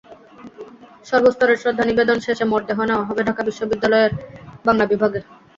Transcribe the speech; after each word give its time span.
সর্বস্তরের 1.05 1.59
শ্রদ্ধা 1.61 1.85
নিবেদন 1.85 2.17
শেষে 2.25 2.45
মরদেহ 2.51 2.77
নেওয়া 2.85 3.07
হবে 3.09 3.21
ঢাকা 3.27 3.41
বিশ্ববিদ্যালয়ের 3.47 4.11
বাংলা 4.65 4.85
বিভাগে। 4.91 5.19